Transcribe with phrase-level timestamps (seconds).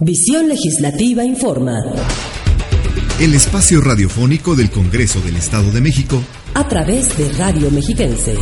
[0.00, 1.80] Visión Legislativa Informa.
[3.18, 6.22] El espacio radiofónico del Congreso del Estado de México
[6.54, 8.36] a través de Radio Mexiquense.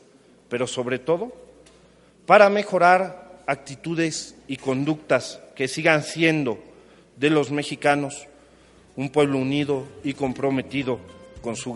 [0.48, 1.32] pero sobre todo
[2.26, 6.58] para mejorar actitudes y conductas que sigan siendo
[7.16, 8.26] de los mexicanos
[8.96, 10.98] un pueblo unido y comprometido
[11.40, 11.70] con su.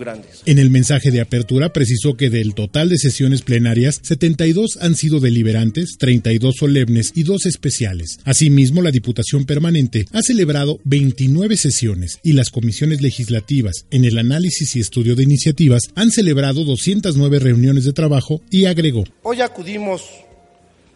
[0.47, 5.21] En el mensaje de apertura precisó que del total de sesiones plenarias, 72 han sido
[5.21, 8.19] deliberantes, 32 solemnes y dos especiales.
[8.25, 14.75] Asimismo, la Diputación Permanente ha celebrado 29 sesiones y las comisiones legislativas en el análisis
[14.75, 19.05] y estudio de iniciativas han celebrado 209 reuniones de trabajo y agregó.
[19.23, 20.03] Hoy acudimos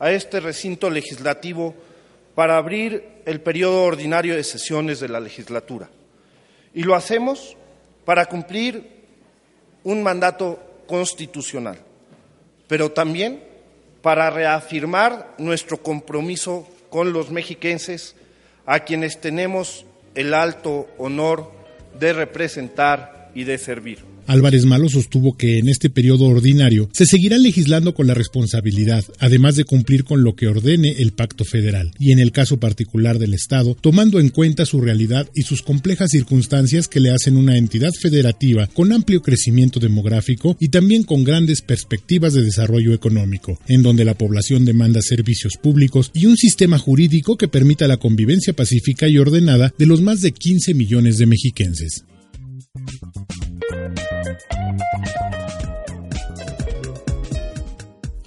[0.01, 1.75] a este recinto legislativo
[2.35, 5.89] para abrir el periodo ordinario de sesiones de la legislatura.
[6.75, 7.57] Y lo hacemos
[8.09, 8.89] para cumplir
[9.85, 11.77] un mandato constitucional,
[12.67, 13.45] pero también
[14.01, 18.17] para reafirmar nuestro compromiso con los mexiquenses
[18.65, 21.53] a quienes tenemos el alto honor
[22.01, 23.99] de representar y de servir.
[24.29, 29.57] Álvarez Malo sostuvo que en este periodo ordinario se seguirá legislando con la responsabilidad, además
[29.57, 33.33] de cumplir con lo que ordene el pacto federal, y en el caso particular del
[33.33, 37.91] Estado, tomando en cuenta su realidad y sus complejas circunstancias que le hacen una entidad
[37.99, 44.05] federativa con amplio crecimiento demográfico y también con grandes perspectivas de desarrollo económico, en donde
[44.05, 49.17] la población demanda servicios públicos y un sistema jurídico que permita la convivencia pacífica y
[49.17, 52.05] ordenada de los más de 15 millones de mexiquenses.
[54.39, 55.38] Thank you.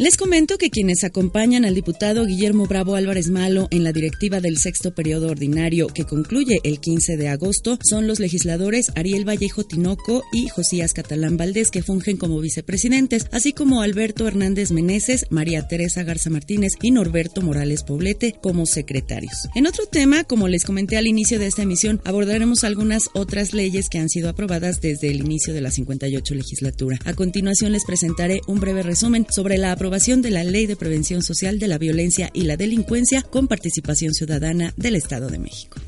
[0.02, 4.58] Les comento que quienes acompañan al diputado Guillermo Bravo Álvarez Malo en la directiva del
[4.58, 10.24] sexto periodo ordinario que concluye el 15 de agosto son los legisladores Ariel Vallejo Tinoco
[10.34, 16.02] y Josías Catalán Valdés que fungen como vicepresidentes, así como Alberto Hernández Meneses, María Teresa
[16.02, 19.50] Garza Martínez y Norberto Morales Poblete como secretarios.
[19.54, 23.88] En otro tema, como les comenté al inicio de esta emisión, abordaremos algunas otras leyes
[23.88, 26.98] que han sido aprobadas desde el inicio de la 58 legislatura.
[27.06, 31.22] A continuación les presentaré un breve resumen sobre la aprobación de la Ley de Prevención
[31.22, 35.82] Social de la Violencia y la Delincuencia con participación ciudadana del Estado de México.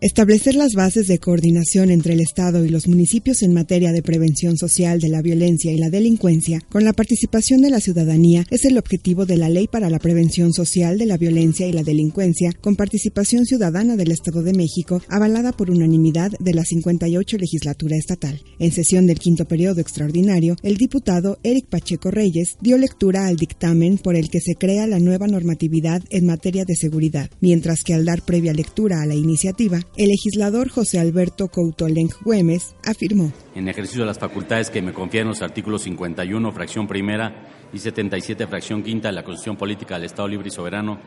[0.00, 4.56] Establecer las bases de coordinación entre el Estado y los municipios en materia de prevención
[4.56, 8.78] social de la violencia y la delincuencia, con la participación de la ciudadanía, es el
[8.78, 12.76] objetivo de la Ley para la Prevención Social de la Violencia y la Delincuencia, con
[12.76, 18.40] participación ciudadana del Estado de México, avalada por unanimidad de la 58 legislatura estatal.
[18.58, 23.98] En sesión del quinto periodo extraordinario, el diputado Eric Pacheco Reyes dio lectura al dictamen
[23.98, 28.06] por el que se crea la nueva normatividad en materia de seguridad, mientras que al
[28.06, 33.32] dar previa lectura a la iniciativa, el legislador José Alberto Coutolenc Güemes afirmó.
[33.54, 38.46] En ejercicio de las facultades que me confieren los artículos 51, fracción primera y 77,
[38.46, 40.98] fracción quinta de la Constitución Política del Estado Libre y Soberano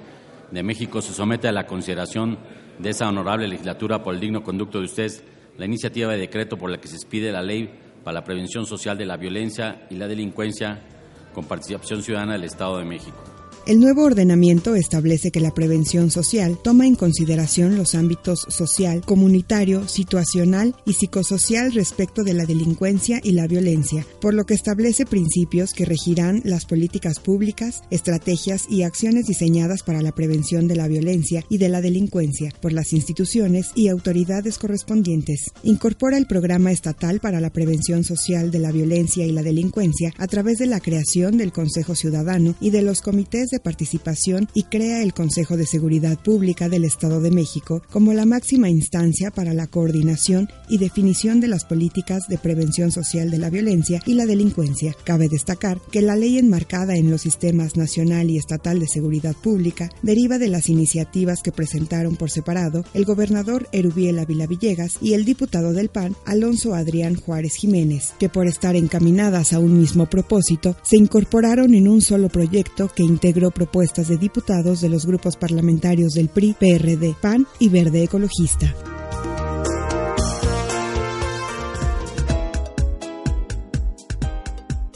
[0.51, 2.37] de México, se somete a la consideración
[2.79, 5.23] de esa honorable legislatura por el digno conducto de ustedes
[5.57, 7.69] la iniciativa de decreto por la que se expide la ley
[8.03, 10.81] para la prevención social de la violencia y la delincuencia
[11.33, 13.32] con participación ciudadana del Estado de México.
[13.65, 19.87] El nuevo ordenamiento establece que la prevención social toma en consideración los ámbitos social, comunitario,
[19.87, 25.71] situacional y psicosocial respecto de la delincuencia y la violencia, por lo que establece principios
[25.71, 31.45] que regirán las políticas públicas, estrategias y acciones diseñadas para la prevención de la violencia
[31.47, 35.53] y de la delincuencia por las instituciones y autoridades correspondientes.
[35.63, 40.27] Incorpora el programa estatal para la prevención social de la violencia y la delincuencia a
[40.27, 45.13] través de la creación del Consejo Ciudadano y de los comités participación y crea el
[45.13, 50.49] Consejo de Seguridad Pública del Estado de México como la máxima instancia para la coordinación
[50.69, 54.95] y definición de las políticas de prevención social de la violencia y la delincuencia.
[55.03, 59.89] Cabe destacar que la ley enmarcada en los sistemas nacional y estatal de seguridad pública
[60.01, 65.25] deriva de las iniciativas que presentaron por separado el gobernador Erubiel Ávila Villegas y el
[65.25, 70.75] diputado del PAN Alonso Adrián Juárez Jiménez, que por estar encaminadas a un mismo propósito
[70.83, 76.13] se incorporaron en un solo proyecto que integró propuestas de diputados de los grupos parlamentarios
[76.13, 78.92] del PRI, PRD, PAN y Verde Ecologista.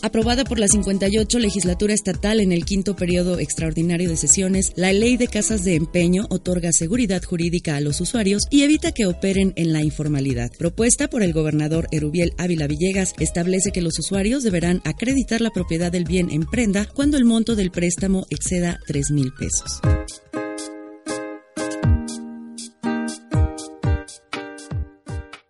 [0.02, 5.18] Aprobada por la 58 legislatura estatal en el quinto periodo extraordinario de sesiones, la ley
[5.18, 9.74] de casas de empeño otorga seguridad jurídica a los usuarios y evita que operen en
[9.74, 10.52] la informalidad.
[10.58, 15.92] Propuesta por el gobernador Erubiel Ávila Villegas, establece que los usuarios deberán acreditar la propiedad
[15.92, 19.82] del bien en prenda cuando el monto del préstamo exceda 3 mil pesos.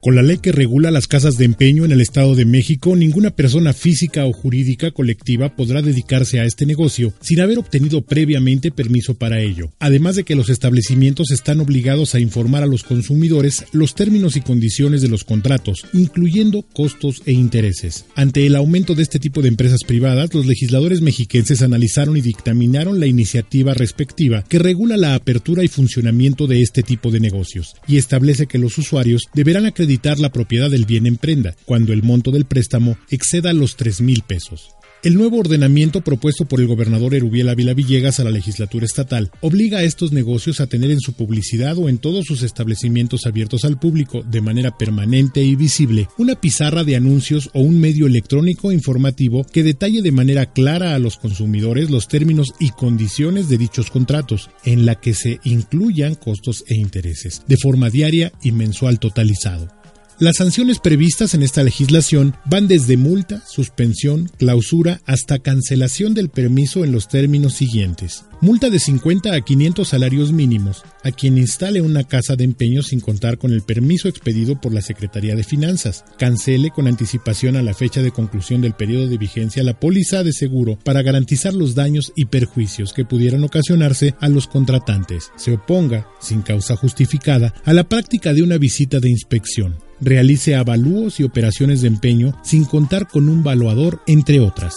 [0.08, 3.32] Con la ley que regula las casas de empeño en el Estado de México, ninguna
[3.32, 9.16] persona física o jurídica colectiva podrá dedicarse a este negocio sin haber obtenido previamente permiso
[9.16, 9.70] para ello.
[9.80, 14.40] Además de que los establecimientos están obligados a informar a los consumidores los términos y
[14.40, 18.06] condiciones de los contratos, incluyendo costos e intereses.
[18.16, 23.02] Ante el aumento de este tipo de empresas privadas, los legisladores mexiquenses analizaron y dictaminaron
[23.02, 27.98] la iniciativa respectiva que regula la apertura y funcionamiento de este tipo de negocios y
[27.98, 32.32] establece que los usuarios deberán acreditar la propiedad del bien en prenda, cuando el monto
[32.32, 34.70] del préstamo exceda los tres mil pesos.
[35.04, 39.78] El nuevo ordenamiento propuesto por el gobernador Erubiel Ávila Villegas a la legislatura estatal obliga
[39.80, 43.80] a estos negocios a tener en su publicidad o en todos sus establecimientos abiertos al
[43.80, 49.46] público de manera permanente y visible una pizarra de anuncios o un medio electrónico informativo
[49.46, 54.50] que detalle de manera clara a los consumidores los términos y condiciones de dichos contratos,
[54.66, 59.77] en la que se incluyan costos e intereses, de forma diaria y mensual totalizado.
[60.20, 66.84] Las sanciones previstas en esta legislación van desde multa, suspensión, clausura hasta cancelación del permiso
[66.84, 68.26] en los términos siguientes.
[68.42, 73.00] Multa de 50 a 500 salarios mínimos a quien instale una casa de empeño sin
[73.00, 76.04] contar con el permiso expedido por la Secretaría de Finanzas.
[76.18, 80.34] Cancele con anticipación a la fecha de conclusión del periodo de vigencia la póliza de
[80.34, 85.30] seguro para garantizar los daños y perjuicios que pudieran ocasionarse a los contratantes.
[85.36, 91.20] Se oponga, sin causa justificada, a la práctica de una visita de inspección realice avalúos
[91.20, 94.76] y operaciones de empeño sin contar con un valuador, entre otras.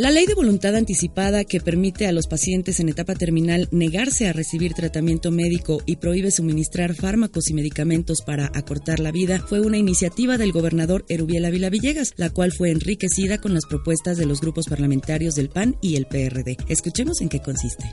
[0.00, 4.32] La ley de voluntad anticipada que permite a los pacientes en etapa terminal negarse a
[4.32, 9.76] recibir tratamiento médico y prohíbe suministrar fármacos y medicamentos para acortar la vida fue una
[9.76, 14.40] iniciativa del gobernador Erubiel Ávila Villegas, la cual fue enriquecida con las propuestas de los
[14.40, 16.56] grupos parlamentarios del PAN y el PRD.
[16.70, 17.84] Escuchemos en qué consiste.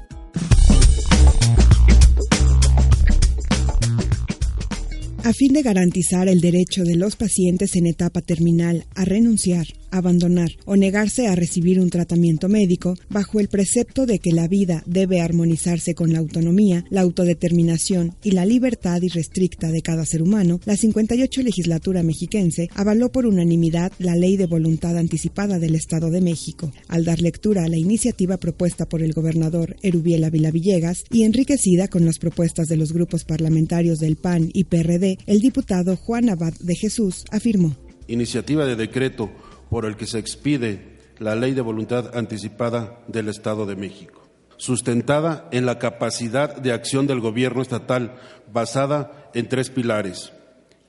[5.27, 10.50] A fin de garantizar el derecho de los pacientes en etapa terminal a renunciar abandonar
[10.65, 15.22] o negarse a recibir un tratamiento médico bajo el precepto de que la vida debe
[15.22, 20.77] armonizarse con la autonomía, la autodeterminación y la libertad irrestricta de cada ser humano, la
[20.77, 26.72] 58 legislatura mexiquense avaló por unanimidad la Ley de Voluntad Anticipada del Estado de México.
[26.88, 31.88] Al dar lectura a la iniciativa propuesta por el gobernador Erubiel Ávila Villegas y enriquecida
[31.88, 36.53] con las propuestas de los grupos parlamentarios del PAN y PRD, el diputado Juan Abad
[36.60, 37.75] de Jesús afirmó.
[38.08, 39.29] Iniciativa de decreto
[39.69, 44.21] por el que se expide la Ley de Voluntad Anticipada del Estado de México,
[44.57, 48.15] sustentada en la capacidad de acción del gobierno estatal
[48.51, 50.31] basada en tres pilares.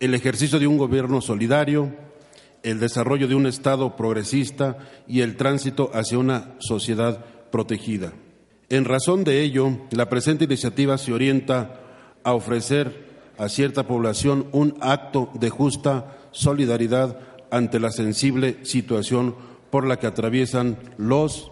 [0.00, 1.94] El ejercicio de un gobierno solidario,
[2.62, 8.12] el desarrollo de un Estado progresista y el tránsito hacia una sociedad protegida.
[8.68, 11.80] En razón de ello, la presente iniciativa se orienta
[12.22, 13.08] a ofrecer
[13.38, 17.18] a cierta población un acto de justa solidaridad
[17.50, 19.34] ante la sensible situación
[19.70, 21.50] por la que atraviesan los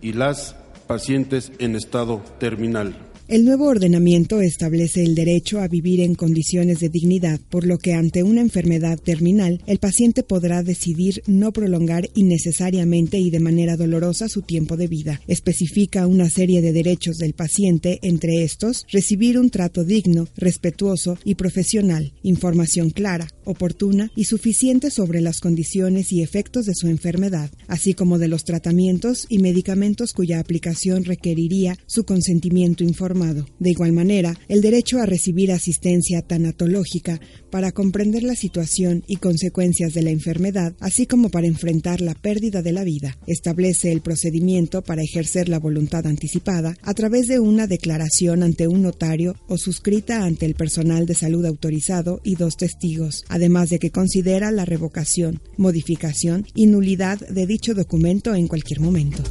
[0.00, 0.56] y las
[0.86, 3.10] pacientes en estado terminal.
[3.30, 7.94] El nuevo ordenamiento establece el derecho a vivir en condiciones de dignidad, por lo que
[7.94, 14.28] ante una enfermedad terminal, el paciente podrá decidir no prolongar innecesariamente y de manera dolorosa
[14.28, 15.20] su tiempo de vida.
[15.28, 21.36] Especifica una serie de derechos del paciente, entre estos, recibir un trato digno, respetuoso y
[21.36, 27.94] profesional, información clara, oportuna y suficiente sobre las condiciones y efectos de su enfermedad, así
[27.94, 34.38] como de los tratamientos y medicamentos cuya aplicación requeriría su consentimiento informado de igual manera,
[34.48, 40.74] el derecho a recibir asistencia tanatológica para comprender la situación y consecuencias de la enfermedad,
[40.80, 43.18] así como para enfrentar la pérdida de la vida.
[43.26, 48.82] Establece el procedimiento para ejercer la voluntad anticipada a través de una declaración ante un
[48.82, 54.52] notario o suscrita ante el personal de salud autorizado y dos testigos, de que considera
[54.52, 59.22] la revocación, modificación y nulidad de dicho documento en cualquier momento.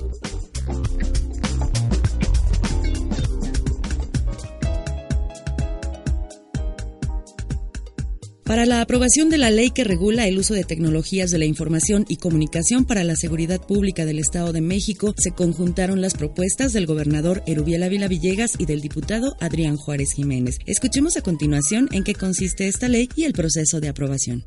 [8.50, 12.06] Para la aprobación de la ley que regula el uso de tecnologías de la información
[12.10, 16.88] y comunicación para la seguridad pública del Estado de México, se conjuntaron las propuestas del
[16.88, 20.58] gobernador Erubiel Ávila Villegas y del diputado Adrián Juárez Jiménez.
[20.65, 24.44] Escuchemos a continuación en qué consiste esta ley y el proceso de aprobación.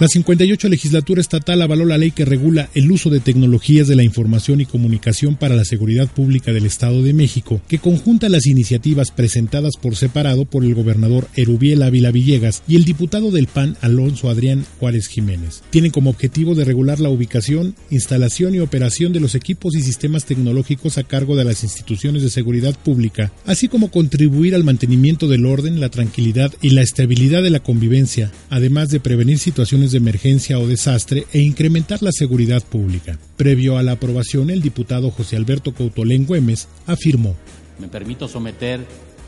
[0.00, 4.02] La 58 legislatura estatal avaló la ley que regula el uso de tecnologías de la
[4.02, 9.12] información y comunicación para la seguridad pública del Estado de México, que conjunta las iniciativas
[9.12, 14.28] presentadas por separado por el gobernador Erubiel Ávila Villegas y el diputado del PAN Alonso
[14.28, 15.62] Adrián Juárez Jiménez.
[15.70, 20.24] Tienen como objetivo de regular la ubicación, instalación y operación de los equipos y sistemas
[20.24, 25.46] tecnológicos a cargo de las instituciones de seguridad pública, así como contribuir al mantenimiento del
[25.46, 30.58] orden, la tranquilidad y la estabilidad de la convivencia, además de prevenir situaciones de emergencia
[30.58, 33.18] o desastre e incrementar la seguridad pública.
[33.36, 37.34] Previo a la aprobación, el diputado José Alberto Cautolén Güemes afirmó.
[37.78, 38.80] Me permito someter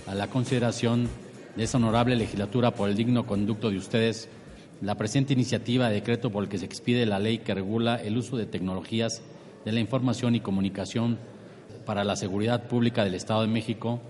[0.07, 1.09] a la consideración
[1.57, 4.29] de esa honorable legislatura por el digno conducto de ustedes
[4.83, 8.17] la presente iniciativa de decreto por el que se expide la ley que regula el
[8.17, 9.23] uso de tecnologías
[9.65, 11.19] de la información y comunicación
[11.87, 14.01] para la seguridad pública del Estado de México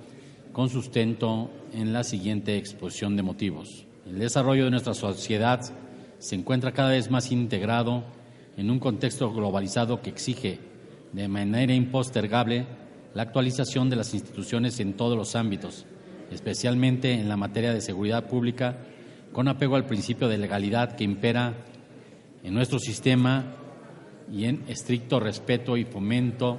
[0.53, 3.87] con sustento en la siguiente exposición de motivos.
[4.07, 5.61] El desarrollo de nuestra sociedad
[6.26, 8.02] se encuentra cada vez más integrado
[8.56, 10.59] en un contexto globalizado que exige
[11.12, 12.66] de manera impostergable
[13.14, 15.87] la actualización de las instituciones en todos los ámbitos,
[16.33, 18.76] especialmente en la materia de seguridad pública,
[19.33, 21.64] con apego al principio de legalidad que impera
[22.42, 23.54] en nuestro sistema
[24.28, 26.59] y en estricto respeto y fomento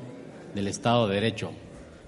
[0.55, 1.51] del Estado de Derecho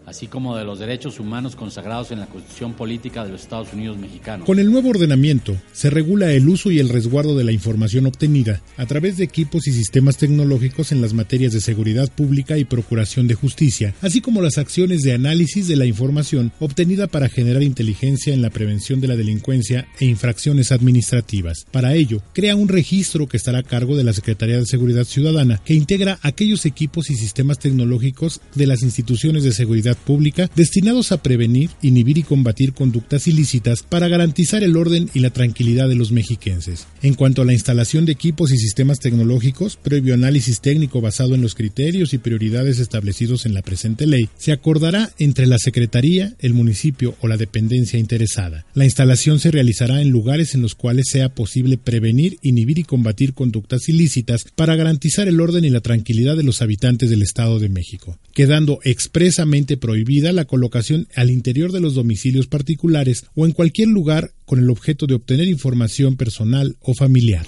[0.09, 3.95] así como de los derechos humanos consagrados en la Constitución Política de los Estados Unidos
[3.97, 4.47] Mexicanos.
[4.47, 8.59] Con el nuevo ordenamiento, se regula el uso y el resguardo de la información obtenida
[8.77, 13.27] a través de equipos y sistemas tecnológicos en las materias de seguridad pública y procuración
[13.27, 18.33] de justicia, así como las acciones de análisis de la información obtenida para generar inteligencia
[18.33, 21.67] en la prevención de la delincuencia e infracciones administrativas.
[21.71, 25.61] Para ello, crea un registro que estará a cargo de la Secretaría de Seguridad Ciudadana,
[25.63, 31.21] que integra aquellos equipos y sistemas tecnológicos de las instituciones de seguridad pública destinados a
[31.21, 36.11] prevenir, inhibir y combatir conductas ilícitas para garantizar el orden y la tranquilidad de los
[36.11, 36.87] mexiquenses.
[37.01, 41.41] En cuanto a la instalación de equipos y sistemas tecnológicos, previo análisis técnico basado en
[41.41, 46.53] los criterios y prioridades establecidos en la presente ley, se acordará entre la Secretaría, el
[46.53, 48.65] municipio o la dependencia interesada.
[48.73, 53.33] La instalación se realizará en lugares en los cuales sea posible prevenir, inhibir y combatir
[53.33, 57.69] conductas ilícitas para garantizar el orden y la tranquilidad de los habitantes del Estado de
[57.69, 63.89] México, quedando expresamente prohibida la colocación al interior de los domicilios particulares o en cualquier
[63.89, 67.45] lugar con el objeto de obtener información personal o familiar.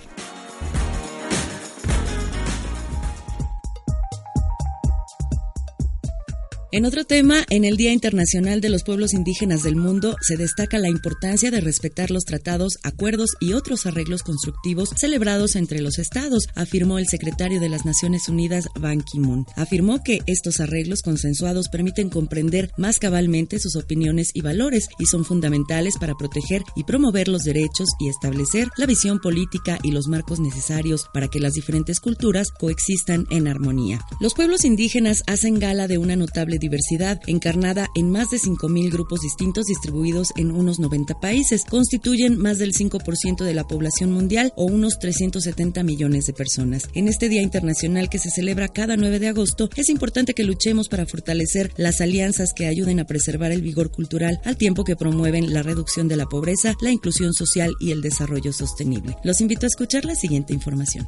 [6.74, 10.80] En otro tema, en el Día Internacional de los Pueblos Indígenas del Mundo se destaca
[10.80, 16.46] la importancia de respetar los tratados, acuerdos y otros arreglos constructivos celebrados entre los estados,
[16.56, 19.46] afirmó el secretario de las Naciones Unidas Ban Ki-moon.
[19.58, 25.26] Afirmó que estos arreglos consensuados permiten comprender más cabalmente sus opiniones y valores y son
[25.26, 30.40] fundamentales para proteger y promover los derechos y establecer la visión política y los marcos
[30.40, 34.00] necesarios para que las diferentes culturas coexistan en armonía.
[34.22, 39.20] Los pueblos indígenas hacen gala de una notable diversidad, encarnada en más de 5.000 grupos
[39.20, 41.66] distintos distribuidos en unos 90 países.
[41.70, 46.88] Constituyen más del 5% de la población mundial o unos 370 millones de personas.
[46.94, 50.88] En este Día Internacional que se celebra cada 9 de agosto, es importante que luchemos
[50.88, 55.54] para fortalecer las alianzas que ayuden a preservar el vigor cultural al tiempo que promueven
[55.54, 59.18] la reducción de la pobreza, la inclusión social y el desarrollo sostenible.
[59.24, 61.08] Los invito a escuchar la siguiente información.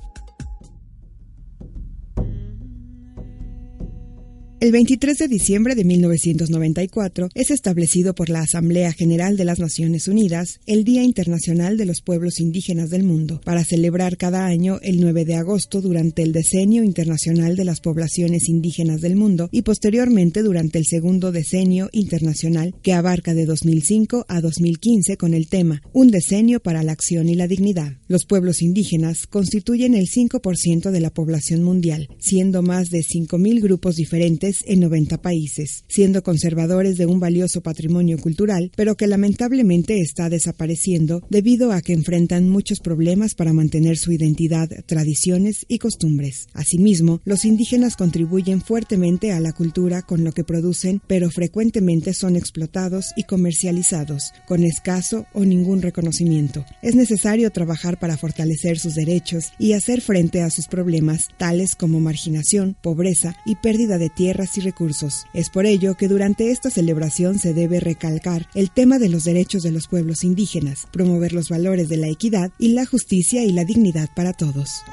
[4.64, 10.08] El 23 de diciembre de 1994 es establecido por la Asamblea General de las Naciones
[10.08, 15.02] Unidas el Día Internacional de los Pueblos Indígenas del Mundo, para celebrar cada año el
[15.02, 20.44] 9 de agosto durante el Decenio Internacional de las Poblaciones Indígenas del Mundo y posteriormente
[20.44, 26.10] durante el segundo Decenio Internacional que abarca de 2005 a 2015 con el tema Un
[26.10, 27.98] decenio para la acción y la dignidad.
[28.08, 33.98] Los pueblos indígenas constituyen el 5% de la población mundial, siendo más de 5.000 grupos
[33.98, 40.30] diferentes en 90 países, siendo conservadores de un valioso patrimonio cultural, pero que lamentablemente está
[40.30, 46.48] desapareciendo debido a que enfrentan muchos problemas para mantener su identidad, tradiciones y costumbres.
[46.54, 52.36] Asimismo, los indígenas contribuyen fuertemente a la cultura con lo que producen, pero frecuentemente son
[52.36, 56.66] explotados y comercializados, con escaso o ningún reconocimiento.
[56.82, 62.00] Es necesario trabajar para fortalecer sus derechos y hacer frente a sus problemas, tales como
[62.00, 65.26] marginación, pobreza y pérdida de tierra y recursos.
[65.34, 69.64] Es por ello que durante esta celebración se debe recalcar el tema de los derechos
[69.64, 73.66] de los pueblos indígenas, promover los valores de la equidad y la justicia y la
[73.66, 74.84] dignidad para todos.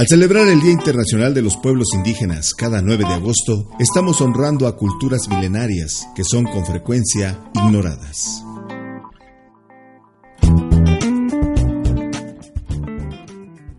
[0.00, 4.66] Al celebrar el Día Internacional de los Pueblos Indígenas cada 9 de agosto, estamos honrando
[4.66, 8.42] a culturas milenarias que son con frecuencia ignoradas.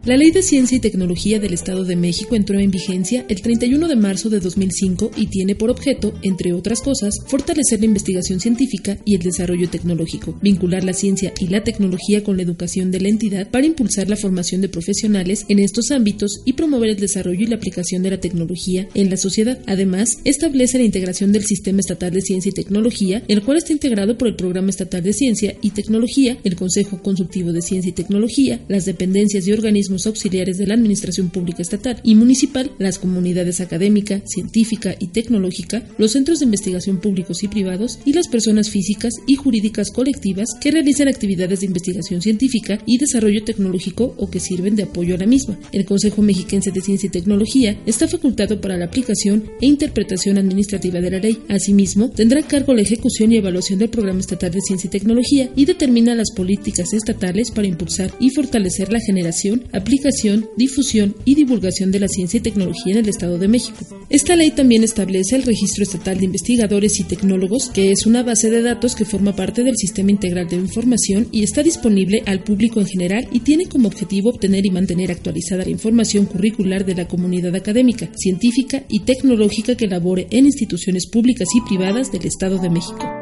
[0.04, 3.88] La Ley de Ciencia y Tecnología del Estado de México entró en vigencia el 31
[3.88, 8.98] de marzo de 2005 y tiene por objeto, entre otras cosas, fortalecer la investigación científica
[9.06, 13.10] y el desarrollo tecnológico, vincular la ciencia y la tecnología con la educación de la
[13.10, 17.48] entidad para impulsar la formación de profesionales en estos ámbitos y promover el desarrollo y
[17.50, 19.60] la aplicación de la tecnología en la sociedad.
[19.68, 24.18] Además, establece la integración del Sistema Estatal de Ciencia y Tecnología, el cual está integrado
[24.18, 28.62] por el Programa Estatal de Ciencia y Tecnología, el Consejo Consultivo de Ciencia y Tecnología,
[28.68, 34.22] las dependencias y organismos auxiliares de la Administración Pública Estatal y Municipal, las comunidades académica,
[34.26, 39.36] científica y tecnológica, los centros de investigación públicos y privados y las personas físicas y
[39.36, 44.84] jurídicas colectivas que realizan actividades de investigación científica y desarrollo tecnológico o que sirven de
[44.84, 45.60] apoyo a la misma.
[45.72, 51.00] El Consejo Mexiquense de Ciencia y Tecnología está facultado para la aplicación e interpretación administrativa
[51.02, 51.40] de la ley.
[51.50, 55.50] Asimismo, tendrá a cargo la ejecución y evaluación del Programa Estatal de Ciencia y Tecnología
[55.56, 61.92] y determina las políticas estatales para impulsar y fortalecer la generación, aplicación, difusión y divulgación
[61.92, 63.78] de la ciencia y tecnología en el Estado de México.
[64.10, 68.50] Esta ley también establece el Registro Estatal de Investigadores y Tecnólogos, que es una base
[68.50, 72.80] de datos que forma parte del Sistema Integral de Información y está disponible al público
[72.80, 77.08] en general y tiene como objetivo obtener y mantener actualizada la información curricular de la
[77.08, 82.70] comunidad académica, científica y tecnológica que labore en instituciones públicas y privadas del Estado de
[82.70, 83.21] México.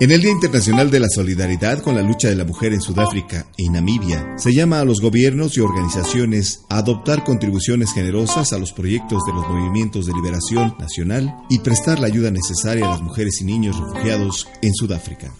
[0.00, 3.46] En el Día Internacional de la Solidaridad con la lucha de la mujer en Sudáfrica
[3.56, 8.72] y Namibia, se llama a los gobiernos y organizaciones a adoptar contribuciones generosas a los
[8.72, 13.40] proyectos de los movimientos de liberación nacional y prestar la ayuda necesaria a las mujeres
[13.40, 15.32] y niños refugiados en Sudáfrica.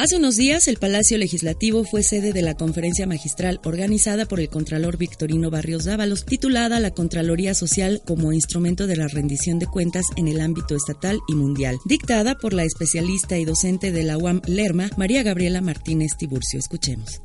[0.00, 4.48] Hace unos días, el Palacio Legislativo fue sede de la conferencia magistral organizada por el
[4.48, 10.06] Contralor Victorino Barrios Dávalos, titulada La Contraloría Social como instrumento de la rendición de cuentas
[10.14, 14.40] en el ámbito estatal y mundial, dictada por la especialista y docente de la UAM
[14.46, 16.60] Lerma, María Gabriela Martínez Tiburcio.
[16.60, 17.20] Escuchemos.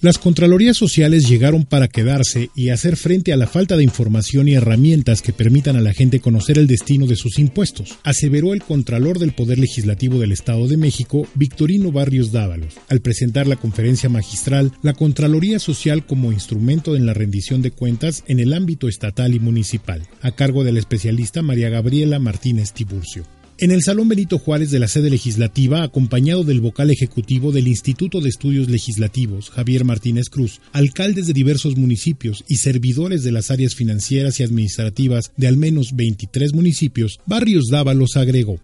[0.00, 4.54] Las Contralorías Sociales llegaron para quedarse y hacer frente a la falta de información y
[4.54, 9.18] herramientas que permitan a la gente conocer el destino de sus impuestos, aseveró el Contralor
[9.18, 14.70] del Poder Legislativo del Estado de México, Victorino Barrios Dávalos, al presentar la conferencia magistral
[14.82, 19.40] La Contraloría Social como instrumento en la rendición de cuentas en el ámbito estatal y
[19.40, 23.24] municipal, a cargo de la especialista María Gabriela Martínez Tiburcio.
[23.60, 28.20] En el Salón Benito Juárez de la sede legislativa, acompañado del vocal ejecutivo del Instituto
[28.20, 33.74] de Estudios Legislativos, Javier Martínez Cruz, alcaldes de diversos municipios y servidores de las áreas
[33.74, 38.60] financieras y administrativas de al menos 23 municipios, Barrios Dávalos agregó.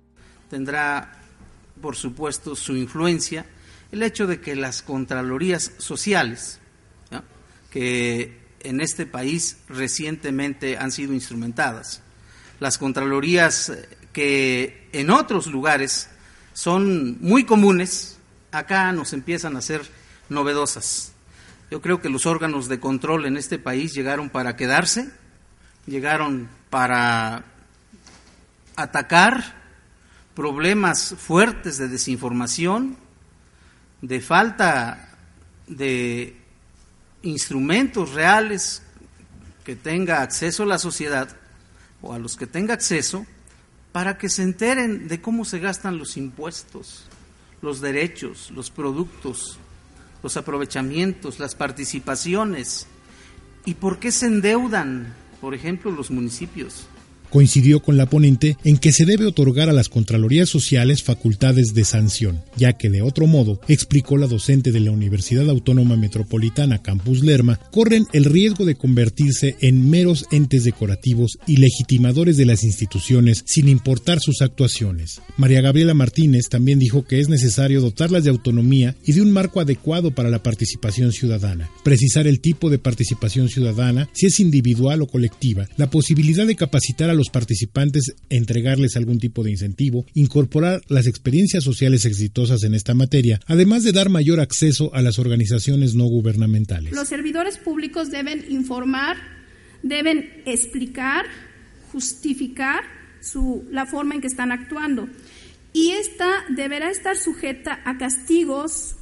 [0.48, 1.20] Tendrá,
[1.82, 3.46] por supuesto, su influencia
[3.90, 6.60] el hecho de que las contralorías sociales,
[7.72, 12.00] que en este país recientemente han sido instrumentadas,
[12.60, 13.72] las contralorías
[14.14, 16.08] que en otros lugares
[16.54, 18.16] son muy comunes,
[18.52, 19.82] acá nos empiezan a ser
[20.30, 21.12] novedosas.
[21.70, 25.10] Yo creo que los órganos de control en este país llegaron para quedarse,
[25.86, 27.44] llegaron para
[28.76, 29.62] atacar
[30.34, 32.96] problemas fuertes de desinformación,
[34.00, 35.08] de falta
[35.66, 36.36] de
[37.22, 38.82] instrumentos reales
[39.64, 41.36] que tenga acceso la sociedad
[42.00, 43.26] o a los que tenga acceso
[43.94, 47.04] para que se enteren de cómo se gastan los impuestos,
[47.62, 49.56] los derechos, los productos,
[50.20, 52.88] los aprovechamientos, las participaciones
[53.64, 56.88] y por qué se endeudan, por ejemplo, los municipios
[57.34, 61.84] coincidió con la ponente en que se debe otorgar a las Contralorías Sociales facultades de
[61.84, 67.24] sanción, ya que de otro modo, explicó la docente de la Universidad Autónoma Metropolitana Campus
[67.24, 73.42] Lerma, corren el riesgo de convertirse en meros entes decorativos y legitimadores de las instituciones
[73.46, 75.20] sin importar sus actuaciones.
[75.36, 79.58] María Gabriela Martínez también dijo que es necesario dotarlas de autonomía y de un marco
[79.58, 85.08] adecuado para la participación ciudadana, precisar el tipo de participación ciudadana, si es individual o
[85.08, 91.06] colectiva, la posibilidad de capacitar a los participantes entregarles algún tipo de incentivo, incorporar las
[91.06, 96.04] experiencias sociales exitosas en esta materia, además de dar mayor acceso a las organizaciones no
[96.04, 96.92] gubernamentales.
[96.92, 99.16] Los servidores públicos deben informar,
[99.82, 101.26] deben explicar,
[101.92, 102.82] justificar
[103.20, 105.08] su, la forma en que están actuando.
[105.72, 108.94] Y esta deberá estar sujeta a castigos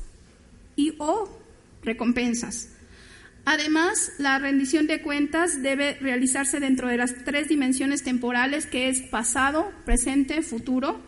[0.77, 1.29] y o
[1.85, 2.69] recompensas.
[3.44, 9.02] Además, la rendición de cuentas debe realizarse dentro de las tres dimensiones temporales que es
[9.02, 11.00] pasado, presente, futuro,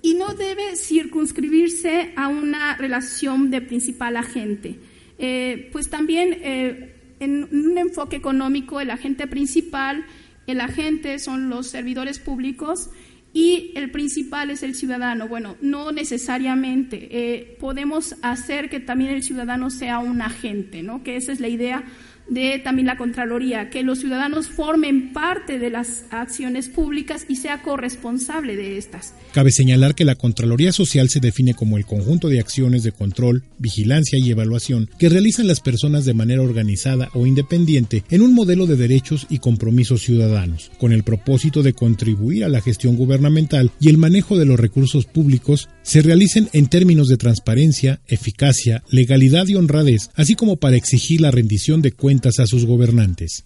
[0.00, 4.78] y no debe circunscribirse a una relación de principal agente.
[5.18, 10.04] Eh, pues también eh, en un enfoque económico, el agente principal,
[10.46, 12.90] el agente son los servidores públicos
[13.36, 15.28] y el principal es el ciudadano.
[15.28, 17.06] Bueno, no necesariamente.
[17.10, 21.02] Eh, podemos hacer que también el ciudadano sea un agente, ¿no?
[21.02, 21.84] Que esa es la idea
[22.28, 27.62] de también la Contraloría, que los ciudadanos formen parte de las acciones públicas y sea
[27.62, 29.14] corresponsable de estas.
[29.32, 33.44] Cabe señalar que la Contraloría Social se define como el conjunto de acciones de control,
[33.58, 38.66] vigilancia y evaluación que realizan las personas de manera organizada o independiente en un modelo
[38.66, 43.88] de derechos y compromisos ciudadanos, con el propósito de contribuir a la gestión gubernamental y
[43.88, 49.54] el manejo de los recursos públicos se realicen en términos de transparencia, eficacia, legalidad y
[49.54, 53.44] honradez, así como para exigir la rendición de cuentas a sus gobernantes.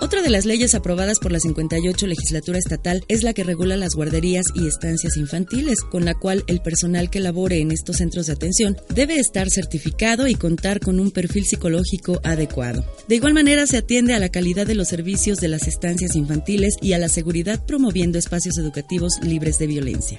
[0.00, 3.94] Otra de las leyes aprobadas por la 58 legislatura estatal es la que regula las
[3.94, 8.32] guarderías y estancias infantiles, con la cual el personal que labore en estos centros de
[8.32, 12.84] atención debe estar certificado y contar con un perfil psicológico adecuado.
[13.06, 16.74] De igual manera se atiende a la calidad de los servicios de las estancias infantiles
[16.80, 20.18] y a la seguridad promoviendo espacios educativos libres de violencia.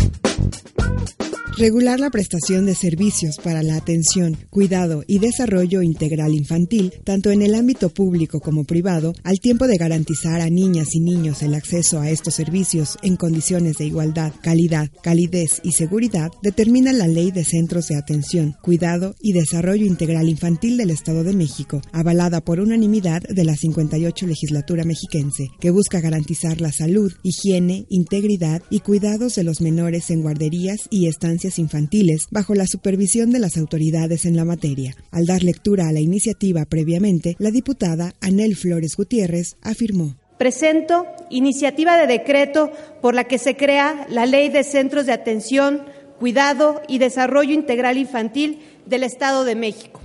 [1.61, 7.43] Regular la prestación de servicios para la atención, cuidado y desarrollo integral infantil, tanto en
[7.43, 11.99] el ámbito público como privado, al tiempo de garantizar a niñas y niños el acceso
[11.99, 17.45] a estos servicios en condiciones de igualdad, calidad, calidez y seguridad, determina la Ley de
[17.45, 23.21] Centros de Atención, Cuidado y Desarrollo Integral Infantil del Estado de México, avalada por unanimidad
[23.21, 29.43] de la 58 legislatura mexiquense, que busca garantizar la salud, higiene, integridad y cuidados de
[29.43, 34.45] los menores en guarderías y estancias infantiles bajo la supervisión de las autoridades en la
[34.45, 34.95] materia.
[35.11, 40.15] Al dar lectura a la iniciativa previamente, la diputada Anel Flores Gutiérrez afirmó.
[40.37, 45.83] Presento iniciativa de decreto por la que se crea la Ley de Centros de Atención,
[46.19, 50.01] Cuidado y Desarrollo Integral Infantil del Estado de México.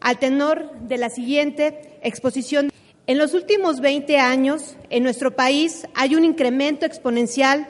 [0.00, 2.70] Al tenor de la siguiente exposición.
[3.06, 7.66] En los últimos 20 años, en nuestro país hay un incremento exponencial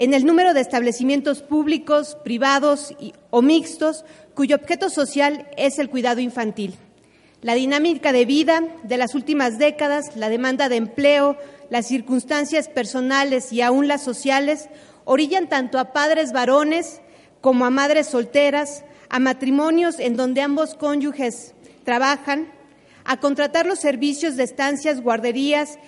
[0.00, 2.96] en el número de establecimientos públicos, privados
[3.28, 6.74] o mixtos cuyo objeto social es el cuidado infantil.
[7.42, 11.36] La dinámica de vida de las últimas décadas, la demanda de empleo,
[11.68, 14.70] las circunstancias personales y aún las sociales
[15.04, 17.02] orillan tanto a padres varones
[17.42, 21.52] como a madres solteras, a matrimonios en donde ambos cónyuges
[21.84, 22.50] trabajan,
[23.04, 25.78] a contratar los servicios de estancias, guarderías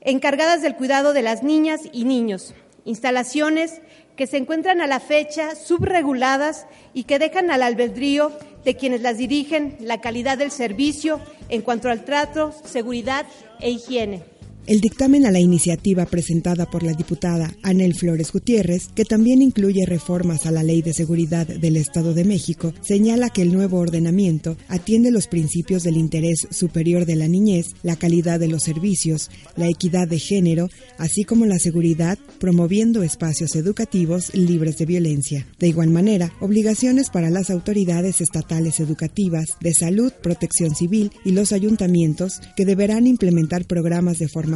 [0.00, 2.52] encargadas del cuidado de las niñas y niños,
[2.86, 3.82] instalaciones
[4.16, 8.32] que se encuentran a la fecha subreguladas y que dejan al albedrío
[8.64, 11.20] de quienes las dirigen la calidad del servicio
[11.50, 13.26] en cuanto al trato, seguridad
[13.60, 14.35] e higiene.
[14.66, 19.86] El dictamen a la iniciativa presentada por la diputada Anel Flores Gutiérrez, que también incluye
[19.86, 24.56] reformas a la Ley de Seguridad del Estado de México, señala que el nuevo ordenamiento
[24.66, 29.68] atiende los principios del interés superior de la niñez, la calidad de los servicios, la
[29.68, 35.46] equidad de género, así como la seguridad, promoviendo espacios educativos libres de violencia.
[35.60, 41.52] De igual manera, obligaciones para las autoridades estatales educativas, de salud, protección civil y los
[41.52, 44.55] ayuntamientos que deberán implementar programas de formación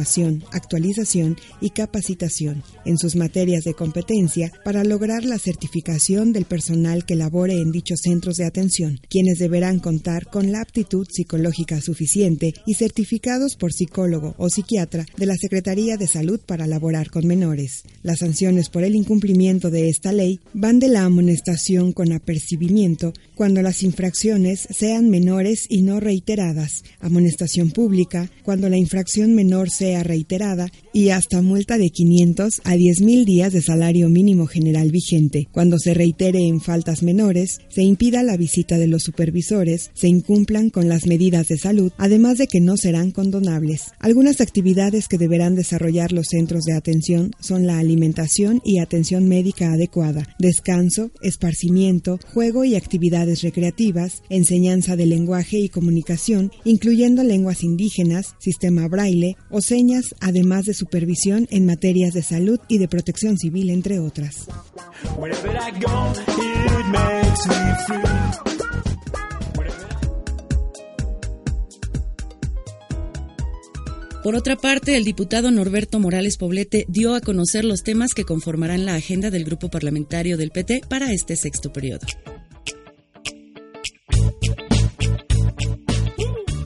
[0.51, 7.15] actualización y capacitación en sus materias de competencia para lograr la certificación del personal que
[7.15, 12.75] labore en dichos centros de atención, quienes deberán contar con la aptitud psicológica suficiente y
[12.75, 17.83] certificados por psicólogo o psiquiatra de la Secretaría de Salud para laborar con menores.
[18.03, 23.61] Las sanciones por el incumplimiento de esta ley van de la amonestación con apercibimiento cuando
[23.61, 30.71] las infracciones sean menores y no reiteradas, amonestación pública cuando la infracción menor sea reiterada
[30.93, 35.47] y hasta multa de 500 a 10 mil días de salario mínimo general vigente.
[35.51, 40.69] Cuando se reitere en faltas menores, se impida la visita de los supervisores, se incumplan
[40.69, 43.91] con las medidas de salud, además de que no serán condonables.
[43.99, 49.73] Algunas actividades que deberán desarrollar los centros de atención son la alimentación y atención médica
[49.73, 58.35] adecuada, descanso, esparcimiento, juego y actividades recreativas, enseñanza de lenguaje y comunicación, incluyendo lenguas indígenas,
[58.39, 59.61] sistema braille o
[60.19, 64.47] además de supervisión en materias de salud y de protección civil, entre otras.
[74.23, 78.85] Por otra parte, el diputado Norberto Morales Poblete dio a conocer los temas que conformarán
[78.85, 82.05] la agenda del grupo parlamentario del PT para este sexto periodo.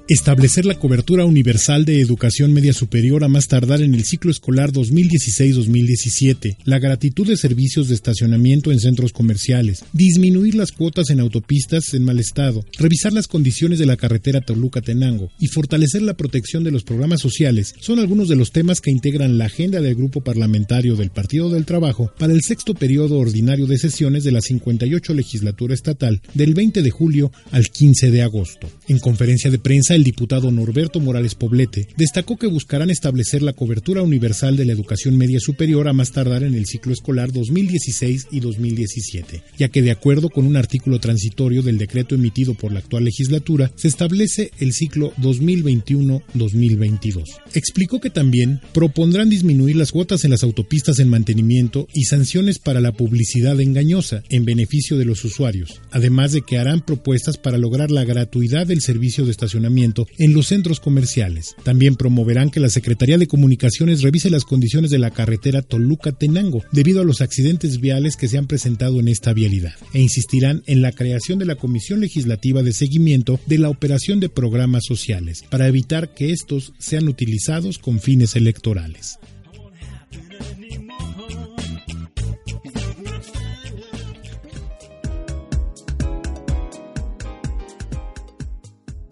[0.08, 4.72] Establecer la cobertura universal de educación media superior a más tardar en el ciclo escolar
[4.72, 11.94] 2016-2017, la gratitud de servicios de estacionamiento en centros comerciales, disminuir las cuotas en autopistas
[11.94, 15.32] en mal estado, revisar las condiciones de la carretera Toluca-Tenango.
[15.40, 17.74] Y fortalecer la protección de los programas sociales.
[17.80, 21.66] Son algunos de los temas que integran la agenda del grupo parlamentario del Partido del
[21.66, 26.82] Trabajo para el sexto periodo ordinario de sesiones de la 58 legislatura estatal del 20
[26.82, 28.70] de julio al 15 de agosto.
[28.88, 34.02] En conferencia de prensa, el diputado Norberto Morales Poblete destacó que buscarán establecer la cobertura
[34.02, 38.42] universal de la educación media superior a más tardar en el ciclo escolar 2016 y
[38.42, 43.06] 2017, ya que de acuerdo con un artículo transitorio del decreto emitido por la actual
[43.06, 47.24] legislatura, se establece el ciclo 2021-2022.
[47.54, 52.82] Explicó que también propondrán disminuir las cuotas en las autopistas en mantenimiento y sanciones para
[52.82, 57.92] la publicidad engañosa en beneficio de los usuarios, además de que harán propuestas para lograr
[57.92, 59.85] la gratuidad del servicio de estacionamiento
[60.18, 61.56] en los centros comerciales.
[61.64, 67.02] También promoverán que la Secretaría de Comunicaciones revise las condiciones de la carretera Toluca-Tenango debido
[67.02, 70.92] a los accidentes viales que se han presentado en esta vialidad e insistirán en la
[70.92, 76.14] creación de la Comisión Legislativa de Seguimiento de la operación de programas sociales para evitar
[76.14, 79.20] que estos sean utilizados con fines electorales.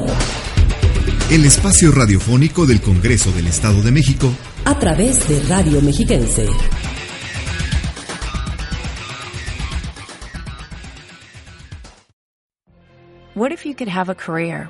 [1.31, 4.31] El espacio radiofónico del Congreso del Estado de México
[4.65, 6.47] a través de Radio Mexiquense.
[13.35, 14.69] What if you could have a career